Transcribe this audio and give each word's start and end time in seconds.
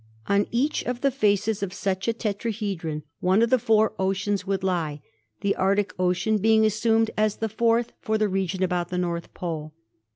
On 0.25 0.47
each 0.49 0.83
of 0.85 1.01
the 1.01 1.11
faces 1.11 1.61
of 1.61 1.71
such 1.75 2.07
a 2.07 2.13
tetrahedron 2.13 3.03
one 3.19 3.43
of 3.43 3.51
the 3.51 3.59
four 3.59 3.93
oceans 3.99 4.47
would 4.47 4.63
lie, 4.63 4.99
the 5.41 5.55
Arctic 5.55 5.93
Ocean 5.99 6.39
being 6.39 6.65
assumed 6.65 7.11
as 7.15 7.35
the 7.35 7.47
fourth 7.47 7.91
for 7.99 8.17
the 8.17 8.27
region 8.27 8.63
about 8.63 8.89
the 8.89 8.97
North 8.97 9.31
Pole. 9.35 9.75